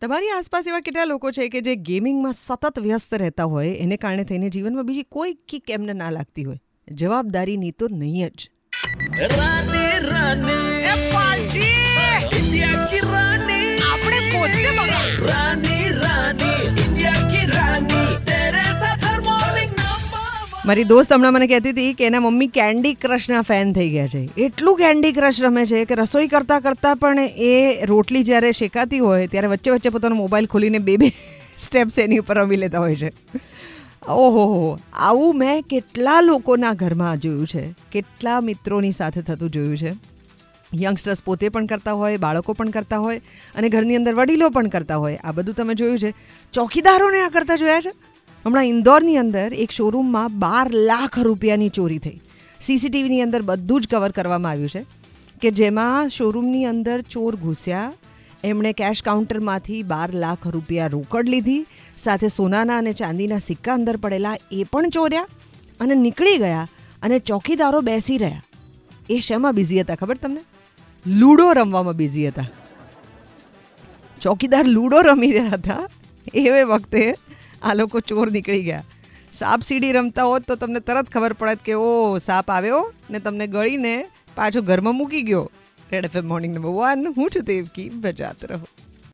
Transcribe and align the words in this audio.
તમારી 0.00 0.28
આસપાસ 0.28 0.66
એવા 0.66 0.80
કેટલા 0.80 1.04
લોકો 1.04 1.30
છે 1.30 1.48
કે 1.48 1.60
જે 1.60 1.74
ગેમિંગમાં 1.76 2.32
સતત 2.32 2.78
વ્યસ્ત 2.78 3.14
રહેતા 3.14 3.44
હોય? 3.44 3.74
એને 3.74 3.96
કારણે 3.96 4.24
થઈને 4.24 4.48
જીવનમાં 4.48 4.86
બીજી 4.86 5.02
કોઈ 5.02 5.34
કિક 5.34 5.70
એમને 5.70 5.92
ના 5.92 6.10
લાગતી 6.10 6.44
હોય. 6.44 6.58
જવાબદારીની 6.88 7.70
તો 7.70 7.88
નહીં 7.88 8.28
જ. 8.28 8.50
રાને 9.20 9.98
રાની 9.98 10.79
મારી 20.70 20.84
દોસ્ત 20.84 21.12
હમણાં 21.12 21.32
મને 21.32 21.46
કહેતી 21.46 21.70
હતી 21.70 21.94
કે 21.94 22.06
એના 22.06 22.20
મમ્મી 22.20 22.46
કેન્ડી 22.46 22.94
ક્રશના 22.94 23.42
ફેન 23.42 23.72
થઈ 23.72 23.90
ગયા 23.90 24.06
છે. 24.06 24.28
એટલું 24.36 24.76
કેન્ડી 24.76 25.12
ક્રશ 25.12 25.40
રમે 25.40 25.66
છે 25.66 25.84
કે 25.84 25.94
રસોઈ 25.94 26.28
કરતાં 26.28 26.60
કરતાં 26.60 26.96
પણ 26.96 27.18
એ 27.36 27.84
રોટલી 27.86 28.24
જ્યારે 28.24 28.52
શેકાતી 28.52 28.98
હોય 28.98 29.26
ત્યારે 29.26 29.48
વચ્ચે 29.48 29.70
વચ્ચે 29.70 29.88
પોતાનો 29.88 30.14
મોબાઈલ 30.14 30.46
ખોલીને 30.46 30.78
બે 30.78 30.96
બે 30.96 31.08
સ્ટેપ્સ 31.64 31.98
એની 31.98 32.18
ઉપર 32.18 32.38
રમી 32.38 32.56
લેતા 32.56 32.78
હોય 32.78 32.96
છે. 32.96 33.12
ઓહો 34.08 34.78
આવું 34.92 35.38
મેં 35.38 35.62
કેટલા 35.62 36.20
લોકોના 36.20 36.72
ઘરમાં 36.72 37.18
જોયું 37.18 37.46
છે. 37.46 37.74
કેટલા 37.92 38.40
મિત્રોની 38.40 38.92
સાથે 38.92 39.22
થતું 39.22 39.50
જોયું 39.50 39.78
છે. 39.78 39.92
યંગસ્ટર્સ 40.74 41.22
પોતે 41.22 41.48
પણ 41.48 41.66
કરતા 41.66 41.92
હોય, 41.92 42.16
બાળકો 42.16 42.52
પણ 42.52 42.70
કરતા 42.70 42.98
હોય 42.98 43.20
અને 43.54 43.68
ઘરની 43.68 43.96
અંદર 43.96 44.14
વડીલો 44.14 44.50
પણ 44.50 44.68
કરતા 44.68 44.96
હોય. 44.96 45.16
આ 45.16 45.32
બધું 45.32 45.54
તમે 45.54 45.74
જોયું 45.74 45.98
છે. 45.98 46.14
ચોકીદારોને 46.52 47.20
આ 47.20 47.28
કરતા 47.28 47.56
જોયા 47.56 47.80
છે? 47.80 48.09
હમણાં 48.44 48.68
ઇન્દોરની 48.72 49.18
અંદર 49.22 49.48
એક 49.64 49.72
શોરૂમમાં 49.78 50.36
બાર 50.44 50.66
લાખ 50.90 51.16
રૂપિયાની 51.26 51.72
ચોરી 51.78 51.98
થઈ. 52.04 52.20
સીસીટીવીની 52.66 53.24
અંદર 53.26 53.42
બધું 53.50 53.82
જ 53.82 53.90
કવર 53.92 54.12
કરવામાં 54.18 54.52
આવ્યું 54.52 54.72
છે 54.74 54.82
કે 55.42 55.50
જેમાં 55.58 56.08
શોરૂમની 56.14 56.64
અંદર 56.72 56.98
ચોર 57.12 57.34
ઘૂસ્યા, 57.44 57.92
એમણે 58.44 58.72
કેશ 58.80 59.02
કાઉન્ટરમાંથી 59.08 59.82
બાર 59.92 60.08
લાખ 60.24 60.44
રૂપિયા 60.54 60.92
રોકડ 60.96 61.32
લીધી, 61.34 61.66
સાથે 62.04 62.28
સોનાના 62.38 62.78
અને 62.82 62.92
ચાંદીના 63.00 63.42
સિક્કા 63.48 63.74
અંદર 63.78 63.96
પડેલા 64.04 64.36
એ 64.58 64.64
પણ 64.72 64.94
ચોર્યા 64.96 65.28
અને 65.80 65.94
નીકળી 66.04 66.38
ગયા 66.44 66.66
અને 67.02 67.16
ચોકીદારો 67.30 67.80
બેસી 67.90 68.18
રહ્યા. 68.24 68.44
એ 69.10 69.20
શેમાં 69.26 69.54
બિઝી 69.58 69.82
હતા 69.82 70.00
ખબર 70.02 70.18
તમને? 70.22 70.42
લૂડો 71.06 71.52
રમવામાં 71.58 71.96
બિઝી 71.96 72.28
હતા. 72.30 72.48
ચોકીદાર 74.22 74.66
લૂડો 74.76 75.08
રમી 75.08 75.34
રહ્યા 75.36 75.58
હતા. 75.58 75.82
એ 76.34 76.64
વખતે 76.72 77.04
આ 77.62 77.74
લોકો 77.74 78.00
ચોર 78.00 78.30
નીકળી 78.30 78.62
ગયા. 78.62 78.84
સાપ 79.32 79.60
સીડી 79.62 79.92
રમતા 79.92 80.24
હોત 80.24 80.46
તો 80.46 80.56
તમને 80.56 80.80
તરત 80.80 81.08
ખબર 81.10 81.32
પડત 81.32 81.60
કે 81.64 81.74
ઓ, 81.74 82.18
સાપ 82.18 82.50
આવ્યો 82.50 82.92
ને 83.10 83.18
તમને 83.18 83.46
ગળીને 83.46 84.06
પાછો 84.34 84.60
ઘરમાં 84.60 84.94
મૂકી 84.94 85.22
ગયો. 85.22 85.50
Red 85.92 86.04
FM 86.04 86.28
morning 86.28 86.54
number 86.54 86.70
one 86.70 87.06
હું 87.16 87.30
છું 87.30 87.44
દેવકી, 87.44 87.90
બજાત 87.90 88.44
રહો. 88.44 88.66